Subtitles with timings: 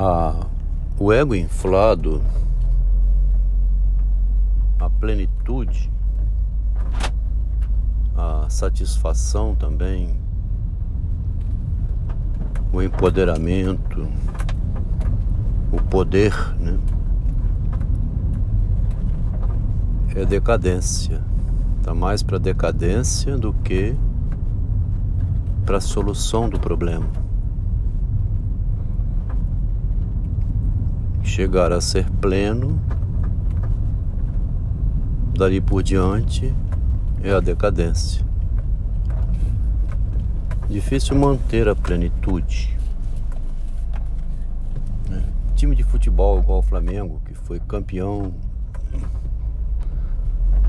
[0.00, 0.46] a,
[0.98, 2.22] o ego inflado,
[4.78, 5.92] a plenitude,
[8.16, 10.18] a satisfação também,
[12.72, 14.08] o empoderamento,
[15.70, 16.78] o poder, né?
[20.16, 21.22] É decadência.
[21.78, 23.94] Está mais para decadência do que
[25.66, 27.06] para a solução do problema.
[31.30, 32.80] Chegar a ser pleno,
[35.32, 36.52] dali por diante
[37.22, 38.26] é a decadência.
[40.68, 42.76] Difícil manter a plenitude.
[45.08, 45.22] Né?
[45.54, 48.34] Time de futebol igual o Flamengo, que foi campeão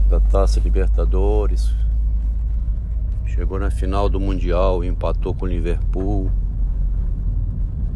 [0.07, 1.73] da Taça Libertadores,
[3.25, 6.31] chegou na final do Mundial e empatou com o Liverpool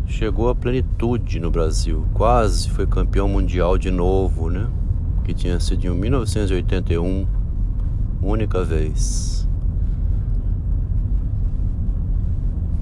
[0.07, 2.05] chegou à plenitude no Brasil.
[2.13, 4.67] Quase foi campeão mundial de novo, né?
[5.23, 7.27] Que tinha sido em 1981,
[8.21, 9.47] única vez.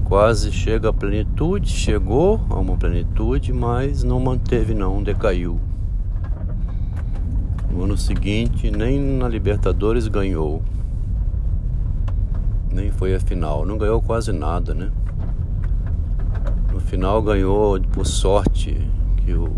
[0.04, 5.58] Quase chega à plenitude, chegou a uma plenitude, mas não manteve não, decaiu.
[7.70, 10.62] No ano seguinte, nem na Libertadores ganhou.
[12.70, 14.92] Nem foi a final, não ganhou quase nada, né?
[16.94, 19.50] Final ganhou por sorte que o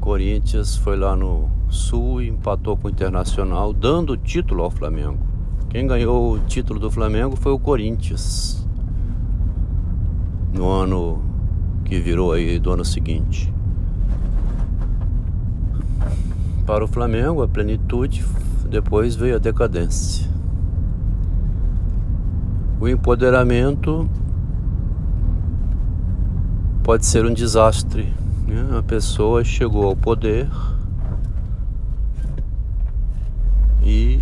[0.00, 5.18] Corinthians foi lá no Sul e empatou com o Internacional, dando o título ao Flamengo.
[5.68, 8.66] Quem ganhou o título do Flamengo foi o Corinthians.
[10.54, 11.22] No ano
[11.84, 13.52] que virou aí do ano seguinte.
[16.64, 18.24] Para o Flamengo, a plenitude,
[18.70, 20.26] depois veio a decadência.
[22.80, 24.08] O empoderamento
[26.82, 28.12] pode ser um desastre.
[28.46, 28.78] Né?
[28.78, 30.48] A pessoa chegou ao poder
[33.82, 34.20] e,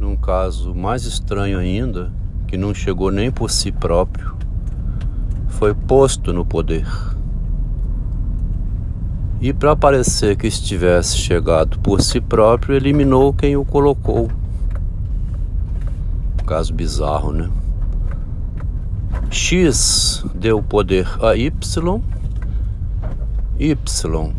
[0.00, 2.10] num caso mais estranho ainda,
[2.46, 4.36] que não chegou nem por si próprio,
[5.48, 6.86] foi posto no poder.
[9.40, 14.30] E para parecer que estivesse chegado por si próprio, eliminou quem o colocou.
[16.46, 17.50] Caso bizarro, né?
[19.34, 22.00] X deu poder a Y,
[23.58, 24.32] Y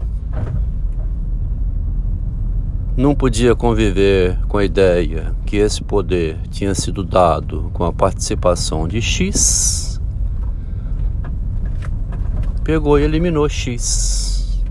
[2.96, 8.88] não podia conviver com a ideia que esse poder tinha sido dado com a participação
[8.88, 10.00] de X,
[12.64, 14.64] pegou e eliminou X.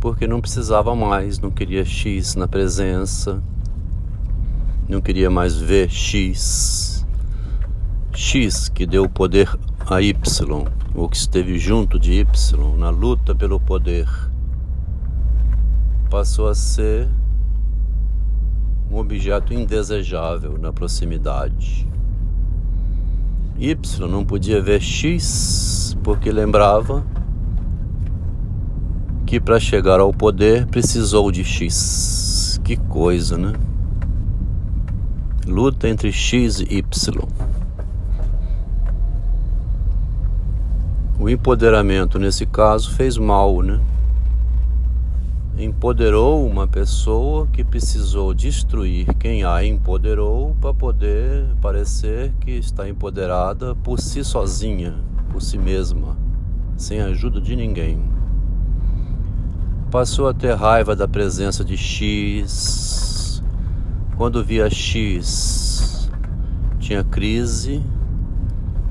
[0.00, 3.42] Porque não precisava mais, não queria X na presença,
[4.86, 6.89] não queria mais ver X.
[8.20, 9.48] X que deu poder
[9.88, 10.14] a Y,
[10.94, 14.06] ou que esteve junto de Y na luta pelo poder,
[16.10, 17.08] passou a ser
[18.90, 21.88] um objeto indesejável na proximidade.
[23.58, 27.02] Y não podia ver X porque lembrava
[29.24, 32.60] que para chegar ao poder precisou de X.
[32.62, 33.54] Que coisa, né?
[35.46, 37.49] Luta entre X e Y.
[41.20, 43.78] O empoderamento, nesse caso, fez mal, né?
[45.58, 53.74] Empoderou uma pessoa que precisou destruir quem a empoderou para poder parecer que está empoderada
[53.74, 54.94] por si sozinha,
[55.30, 56.16] por si mesma,
[56.74, 58.02] sem ajuda de ninguém.
[59.90, 63.42] Passou a ter raiva da presença de X.
[64.16, 66.10] Quando via X,
[66.78, 67.82] tinha crise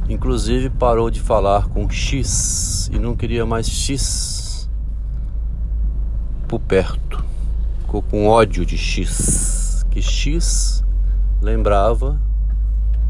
[0.09, 4.67] Inclusive parou de falar com X e não queria mais X
[6.47, 7.23] por perto.
[7.81, 9.85] Ficou com ódio de X.
[9.91, 10.83] Que X
[11.39, 12.19] lembrava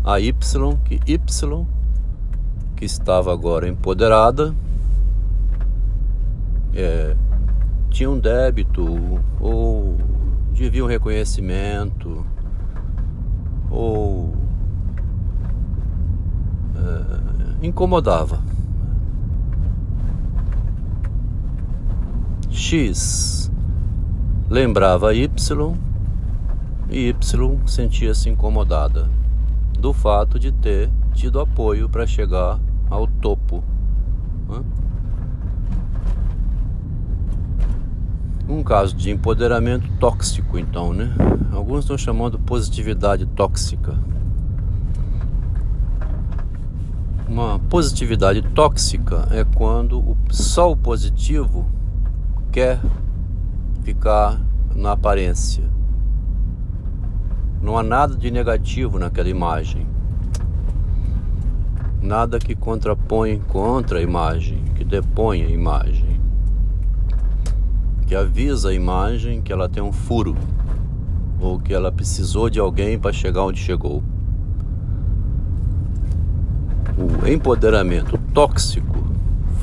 [0.04, 1.66] a Y, que Y,
[2.76, 4.54] que estava agora empoderada,
[6.74, 7.16] é,
[7.90, 9.98] tinha um débito ou
[10.52, 12.26] devia um reconhecimento
[13.72, 14.39] ou
[17.62, 18.40] incomodava.
[22.50, 23.52] X
[24.50, 25.30] lembrava Y
[26.90, 29.10] e Y sentia-se incomodada
[29.80, 32.60] do fato de ter tido apoio para chegar
[32.90, 33.64] ao topo.
[38.48, 41.14] Um caso de empoderamento tóxico, então, né?
[41.52, 43.96] Alguns estão chamando positividade tóxica
[47.30, 51.70] Uma positividade tóxica é quando só o positivo
[52.52, 52.82] quer
[53.84, 54.42] ficar
[54.76, 55.64] na aparência.
[57.62, 59.86] Não há nada de negativo naquela imagem.
[62.02, 66.20] Nada que contrapõe contra a imagem, que depõe a imagem.
[68.08, 70.36] Que avisa a imagem que ela tem um furo
[71.40, 74.04] ou que ela precisou de alguém para chegar onde chegou
[77.22, 79.08] o empoderamento tóxico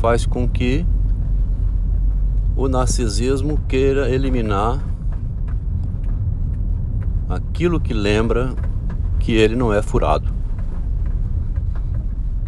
[0.01, 0.85] faz com que
[2.57, 4.83] o narcisismo queira eliminar
[7.29, 8.55] aquilo que lembra
[9.19, 10.35] que ele não é furado.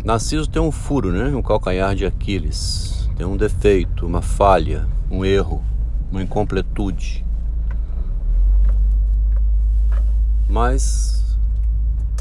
[0.04, 1.34] Narciso tem um furo, né?
[1.34, 5.62] Um calcanhar de Aquiles, tem um defeito, uma falha, um erro,
[6.10, 7.24] uma incompletude.
[10.48, 11.36] Mas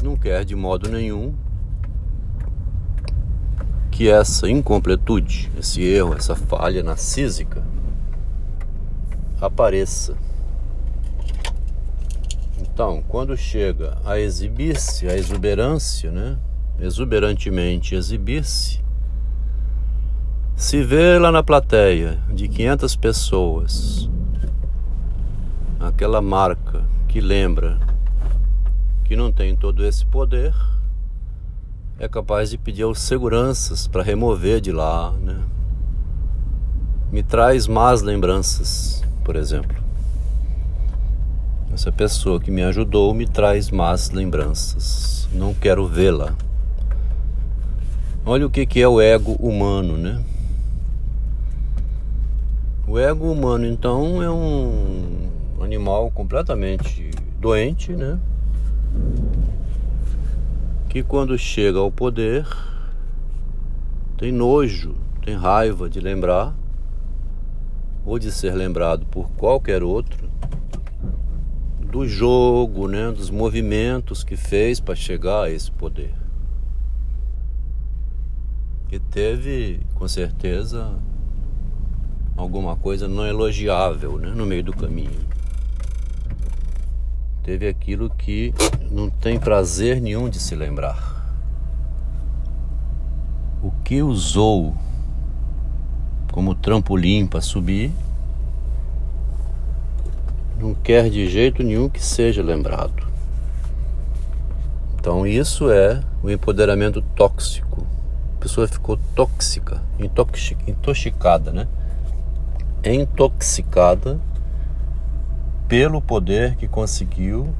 [0.02, 1.34] não quer de modo nenhum
[3.98, 7.60] que essa incompletude, esse erro, essa falha narcísica
[9.40, 10.16] apareça.
[12.60, 16.38] Então, quando chega a exibir-se, a exuberância, né?
[16.78, 18.80] Exuberantemente exibir-se,
[20.54, 24.08] se vê lá na plateia de 500 pessoas
[25.80, 27.80] aquela marca que lembra
[29.04, 30.54] que não tem todo esse poder,
[32.00, 35.42] é capaz de pedir aos seguranças para remover de lá, né?
[37.10, 39.76] Me traz más lembranças, por exemplo.
[41.72, 45.28] Essa pessoa que me ajudou me traz más lembranças.
[45.32, 46.34] Não quero vê-la.
[48.24, 50.22] Olha o que, que é o ego humano, né?
[52.86, 55.28] O ego humano, então, é um
[55.60, 57.10] animal completamente
[57.40, 58.18] doente, né?
[60.88, 62.46] Que quando chega ao poder
[64.16, 66.56] tem nojo, tem raiva de lembrar
[68.04, 70.28] ou de ser lembrado por qualquer outro
[71.78, 76.14] do jogo, né, dos movimentos que fez para chegar a esse poder.
[78.90, 80.98] E teve, com certeza,
[82.36, 85.37] alguma coisa não elogiável né, no meio do caminho
[87.48, 88.52] teve aquilo que
[88.90, 91.32] não tem prazer nenhum de se lembrar.
[93.62, 94.76] O que usou
[96.30, 97.90] como trampolim para subir,
[100.60, 103.08] não quer de jeito nenhum que seja lembrado.
[105.00, 107.86] Então, isso é o empoderamento tóxico.
[108.36, 111.66] A pessoa ficou tóxica, intoxicada, né?
[112.84, 114.20] Intoxicada
[115.68, 117.54] pelo poder que conseguiu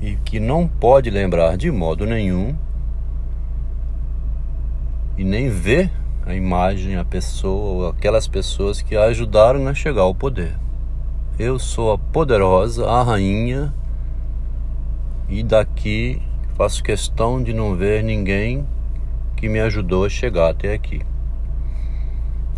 [0.00, 2.56] e que não pode lembrar de modo nenhum
[5.18, 5.90] e nem ver
[6.24, 10.56] a imagem, a pessoa ou aquelas pessoas que a ajudaram a chegar ao poder.
[11.38, 13.72] Eu sou a poderosa, a rainha,
[15.28, 16.20] e daqui
[16.54, 18.66] faço questão de não ver ninguém
[19.36, 21.02] que me ajudou a chegar até aqui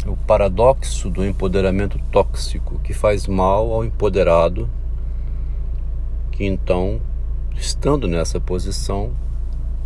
[0.07, 4.69] o paradoxo do empoderamento tóxico que faz mal ao empoderado,
[6.33, 7.01] que então,
[7.57, 9.13] estando nessa posição,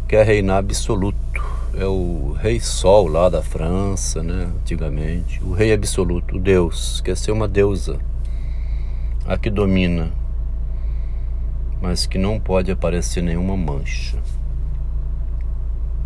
[0.06, 1.42] quer reinar absoluto.
[1.74, 7.16] É o rei Sol lá da França, né, antigamente, o rei absoluto, o Deus, quer
[7.16, 7.98] ser uma deusa,
[9.24, 10.12] a que domina,
[11.80, 14.18] mas que não pode aparecer nenhuma mancha.